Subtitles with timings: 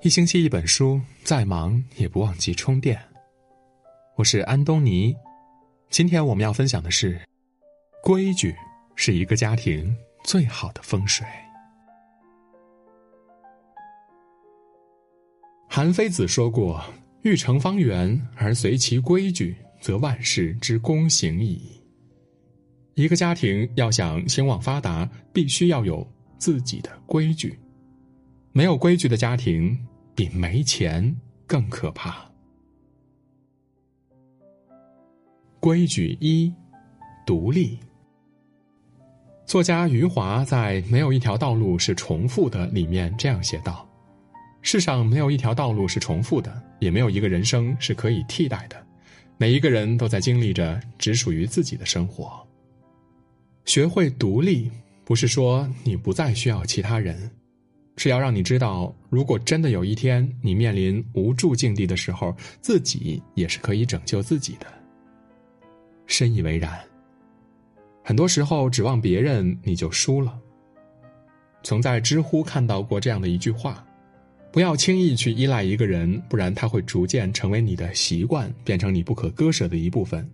[0.00, 2.96] 一星期一本书，再忙也不忘记充电。
[4.14, 5.12] 我是安东尼，
[5.90, 7.20] 今天我们要分享的是：
[8.00, 8.54] 规矩
[8.94, 9.92] 是一个家庭
[10.22, 11.26] 最好的风水。
[15.68, 16.80] 韩非子说过
[17.22, 21.60] ：“欲成方圆而随其规矩，则万事之功行矣。”
[22.94, 26.06] 一个家庭要想兴旺发达，必须要有
[26.38, 27.58] 自己的规矩。
[28.58, 29.78] 没有规矩的家庭，
[30.16, 32.28] 比没钱更可怕。
[35.60, 36.52] 规矩一：
[37.24, 37.78] 独立。
[39.46, 43.88] 作家余华在《没有一条道路是重复的》里面这样写道
[44.60, 48.76] ：“世上没有一条道路是重复的，也没有一个人生是可以替代的。
[49.36, 52.44] 每一个人都在经历着只属于自己的生活。
[53.66, 54.68] 学会独立，
[55.04, 57.30] 不是说你不再需要其他人。”
[57.98, 64.66] 是要让你知道，如果真的有一天你面临无助境地的时候，自己也是可以拯救自己的。
[66.06, 66.78] 深以为然。
[68.04, 70.38] 很多时候指望别人，你就输了。
[71.64, 73.84] 曾在知乎看到过这样的一句话：
[74.52, 80.26] 不要轻易去依赖一个人，不然他会逐渐成为你的习惯，变成你不可割舍的一部分。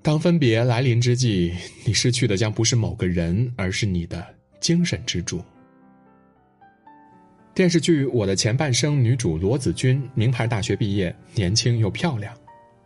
[0.00, 1.52] 当分别来临之际，
[1.84, 4.26] 你失去的将不是某个人，而是你的
[4.60, 5.42] 精神支柱。
[7.56, 12.30] 电视剧《我的前半生》女主罗子君，名牌大学毕业，年轻又漂亮。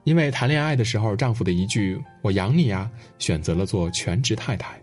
[0.05, 4.81] 因为谈恋爱的时候丈夫的一句“我养你啊”，选择了做全职太太。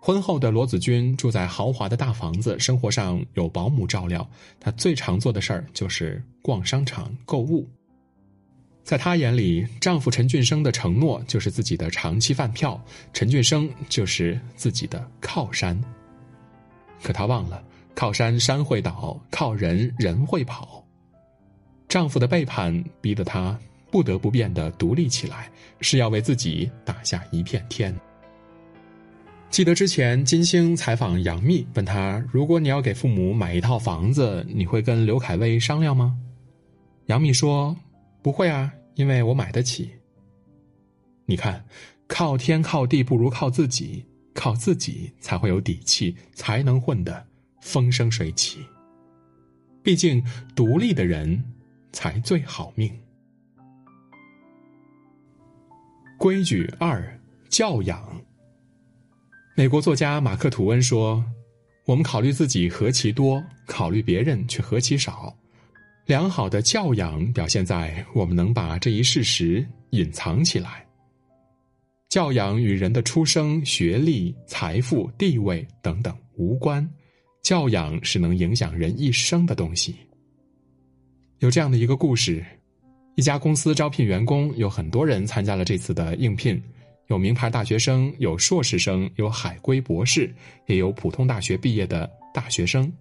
[0.00, 4.24] 婚后的罗子君住在豪华的大房子，生活上有保姆照料。
[4.60, 7.68] 她最常做的事儿就是逛商场购物。
[8.84, 12.80] 在她眼里，丈夫陈俊生的承诺就是自己的长期饭票，
[13.12, 15.76] 陈俊生就是自己的靠山。
[17.02, 17.60] 可她忘了。
[17.98, 20.86] 靠山山会倒，靠人人会跑。
[21.88, 23.58] 丈夫的背叛逼得她
[23.90, 25.50] 不得不变得独立起来，
[25.80, 27.92] 是要为自己打下一片天。
[29.50, 36.16] 记得之前金星采访杨幂，问她：“如果你要给父母买一套房子，你会跟刘恺威商量吗？”
[37.06, 37.74] 杨幂说
[38.22, 39.90] ：“不会啊，因为我买得起。”
[41.26, 41.64] 你看，
[42.06, 44.04] 靠天靠地不如靠自己，
[44.34, 47.26] 靠自己才会有底气，才能混得。
[47.60, 48.64] 风生水起。
[49.82, 50.22] 毕竟，
[50.54, 51.42] 独立的人
[51.92, 52.92] 才最好命。
[56.18, 58.20] 规矩二：教养。
[59.56, 61.24] 美国作家马克·吐温说
[61.86, 65.34] ：“我们考虑自己何其多，考虑别人却何其少。
[66.06, 70.84] 良好的教养表现在我们能把这一事实隐藏起来。
[72.08, 76.86] 教养与人的出生、学历、财富、地位等等无关。”
[77.48, 79.96] 教养是能影响人一生的东西。
[81.38, 82.44] 有这样的一个故事：
[83.14, 86.62] 一家公司招聘员工，有很多人参加了这次的应聘，
[87.06, 90.30] 有名牌大学生，有硕士生，有海归博士，
[90.66, 92.92] 也有普通大学毕业的大学生。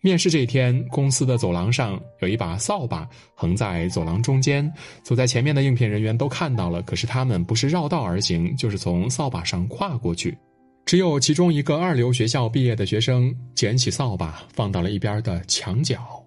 [0.00, 4.68] 面试这一天，公司的走廊上有一把扫把横在走廊中间，
[5.04, 10.36] 走在前面的应聘人员都看到了，可是他们不是绕道而行，就是从扫把上跨过去。
[10.84, 16.20] 只有其中一个二流学校毕业的学生捡起扫把放到了一边的墙角。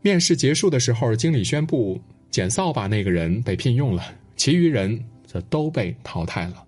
[0.00, 2.00] 面试结束的时候，经理宣布
[2.30, 4.02] 捡扫把那个人被聘用了，
[4.36, 6.64] 其余人则都被淘汰了。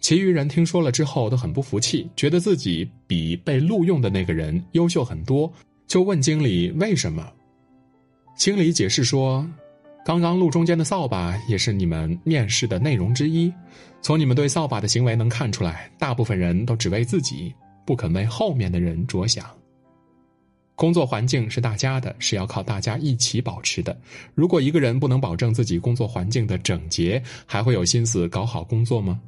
[0.00, 5.52] 其余人听说了之后都很不服气，觉得自己比被录用的那个人优秀很多，
[5.86, 7.32] 就问经理为什么。
[8.36, 9.48] 经理解释说。
[10.04, 13.50] 刚刚路中间的扫把也是你们面试的内容之一。
[14.02, 17.54] 从你们对扫把的行为能看出来，大部分人都只为自己，
[17.86, 19.46] 不肯为后面的人着想。
[20.76, 23.98] 工作环境是大家的，是要靠大家一起保持的。
[24.34, 29.18] 如果一个人不能保证自己工作环境的整洁，还会有心思搞好工作吗？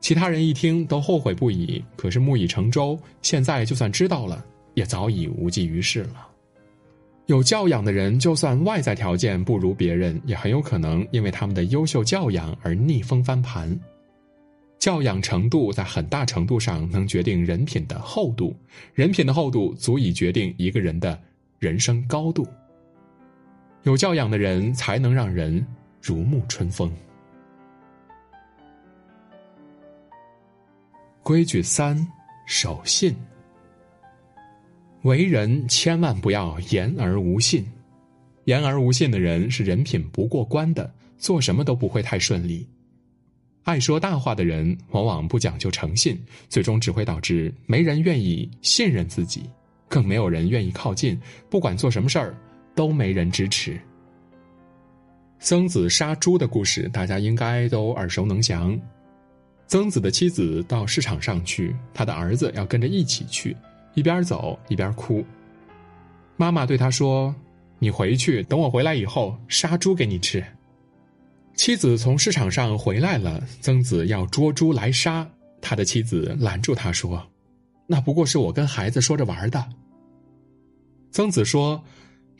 [0.00, 4.44] 其他人一听都后悔不已，可是木已成舟，现在就算知道了，
[4.74, 6.28] 也早已无济于事了。
[7.26, 13.78] 有教养的人，就算外在条件不如别人，也很有可能因为他们的优秀教养而逆风翻盘。
[14.78, 18.54] 教养程度在很大程度上能决定人品的厚度，
[18.92, 21.18] 人品的厚度足以决定一个人的
[21.58, 22.46] 人生高度。
[23.84, 25.66] 有教养的人才能让人
[26.02, 26.92] 如沐春风。
[31.22, 32.06] 规矩三：
[32.44, 33.16] 守信。
[35.04, 37.62] 为人千万不要言而无信，
[38.44, 42.66] 言而无信的人是人品不过关的，做什么都不会太顺利。
[43.64, 46.18] 爱说大话的人往往不讲究诚信，
[46.48, 49.42] 最终只会导致没人愿意信任自己。
[49.90, 51.20] 更没有人愿意靠近。
[51.50, 52.34] 不管做什么事儿，
[52.74, 53.78] 都没人支持。
[55.38, 58.80] 曾子杀猪的故事，大家应该都耳熟能详。
[59.66, 63.54] 曾子的妻子到市场上去，他的儿子要跟着一起去，
[63.94, 65.24] 一边走一边哭。
[66.36, 67.34] 妈妈对他说
[67.78, 70.44] ：“你回去，等我回来以后杀猪给你吃。”
[71.54, 75.24] 妻子从市场上回来了，曾子要捉猪来杀，
[75.60, 77.24] 他的妻子拦住他说
[77.86, 79.64] ：“那不过是我跟孩子说着玩的。”
[81.12, 81.80] 曾子说：“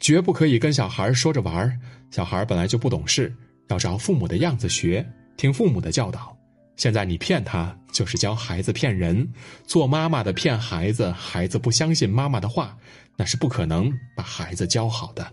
[0.00, 1.80] 绝不可以跟小孩说着玩，
[2.10, 3.32] 小孩本来就不懂事，
[3.68, 6.36] 要照父母的样子学，听父母的教导。
[6.76, 9.32] 现在你骗他，就是教孩子骗人。
[9.66, 12.76] 做妈妈的骗孩子，孩子不相信妈妈的话，
[13.16, 15.32] 那是不可能把孩子教好的。”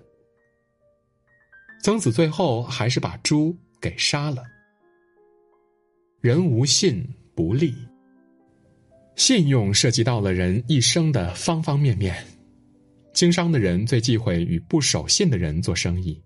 [1.84, 3.58] 曾子最后还是把猪。
[3.82, 4.44] 给杀了。
[6.22, 7.04] 人无信
[7.34, 7.74] 不立。
[9.16, 12.16] 信用涉及到了人一生的方方面面。
[13.12, 16.22] 经商的人最忌讳与不守信的人做生意。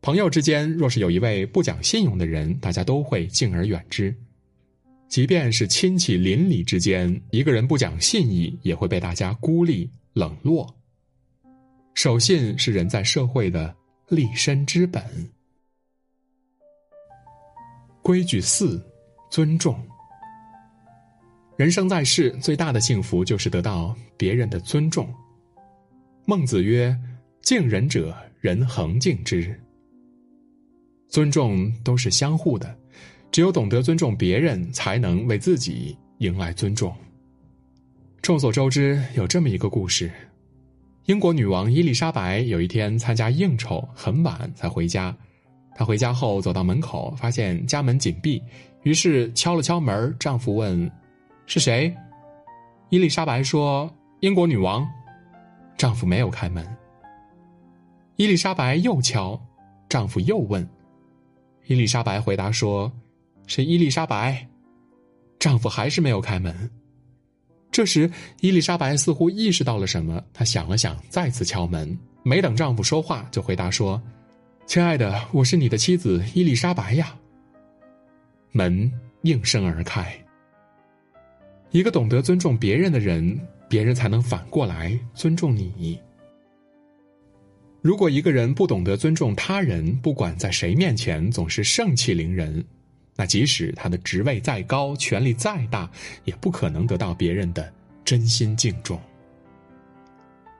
[0.00, 4.16] 朋友之间若是有一位不讲信用的人，大家都会敬而远之。
[5.10, 10.72] 即便是亲戚邻里之间，一个人不讲信义，也会被大家孤立冷落。
[11.94, 13.74] 守信是人在社会的
[14.08, 15.02] 立身之本。
[18.02, 18.80] 规矩四，
[19.32, 19.76] 尊重。
[21.56, 25.12] 人生在世，最大的幸福就是得到别人的尊重。
[26.24, 26.96] 孟子曰
[27.42, 29.60] ：“敬人者，人恒敬之。”
[31.10, 32.78] 尊重都是相互的，
[33.30, 36.94] 只有懂得尊重别人，才能为自己迎来尊重。
[38.20, 40.10] 众所周知，有这么一个故事：
[41.06, 45.16] 英国女王伊丽莎白有一天参加应酬，很晚才回家。
[45.74, 48.42] 她回家后走到门口，发现家门紧闭，
[48.82, 50.14] 于是敲了敲门。
[50.18, 50.90] 丈夫问
[51.46, 51.94] ：“是谁？”
[52.90, 53.90] 伊丽莎白说
[54.20, 54.86] ：“英国女王。”
[55.78, 56.66] 丈夫没有开门。
[58.16, 59.40] 伊丽莎白又敲，
[59.88, 60.68] 丈夫又问。
[61.66, 62.92] 伊丽莎白回答说
[63.50, 64.46] ：“是伊丽莎白。”
[65.40, 66.70] 丈夫还是没有开门。
[67.72, 68.08] 这时，
[68.40, 71.98] 伊丽莎白似乎意识到了什么，她想了想，再次敲门。
[72.22, 74.00] 没等丈夫说话，就回答说。
[74.66, 77.12] 亲爱的，我是你的妻子伊丽莎白呀。
[78.52, 78.88] 门
[79.22, 80.16] 应声而开。
[81.72, 83.36] 一个懂得尊重别人的人，
[83.68, 85.98] 别人才能反过来尊重你。
[87.82, 92.64] 如果一个人不懂得尊重他人，不管在谁面前总是盛气凌人，
[93.20, 95.90] 那即使他的职位再高，权力再大，
[96.24, 97.70] 也不可能得到别人的
[98.02, 98.98] 真心敬重。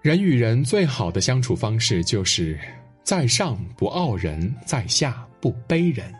[0.02, 2.60] 人与人最好的相处方式就是。
[3.02, 6.14] 在上不傲人，在下不卑人。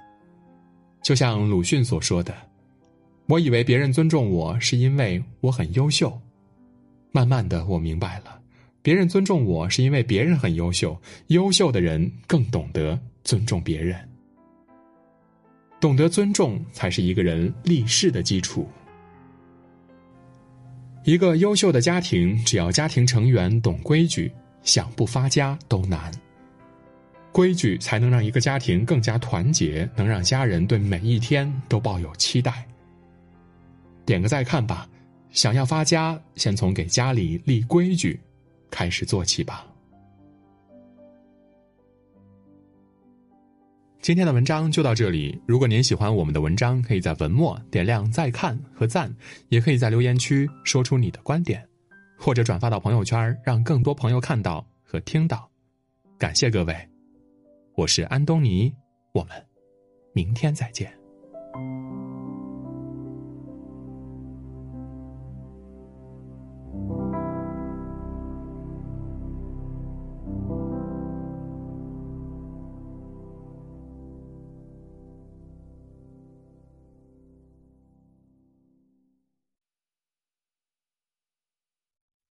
[1.02, 2.34] 就像鲁迅所说的
[3.28, 6.18] ：“我以为别人尊重我是因为我很优秀，
[7.12, 8.40] 慢慢的我明白了，
[8.82, 11.00] 别人尊重我是因为别人很优秀。
[11.28, 13.96] 优秀的人更懂得尊重别人，
[15.80, 18.68] 懂得尊重才是一个人立世的基础。
[21.04, 24.30] 一个优秀的家庭，只要家庭成员懂规矩，
[24.62, 26.12] 想不发家都难。”
[27.32, 32.66] 规矩才能让一个家庭更加团结，能让家人对每一天都抱有期待。
[34.04, 34.88] 点个再看吧，
[35.30, 38.18] 想要发家，先从给家里立规矩
[38.68, 39.64] 开始做起吧。
[44.02, 45.38] 今天的文章就到这里。
[45.46, 49.14] 如果您喜欢我们的文章，可以在文末点亮再看和赞，
[49.50, 51.62] 也可以在留言区说出你的观点，
[52.16, 55.50] 或者转发到朋友圈，让更多朋友看到和听到。
[56.18, 56.74] 感谢各位。
[57.74, 58.72] 我是安东尼，
[59.12, 59.32] 我们
[60.14, 60.99] 明天再见。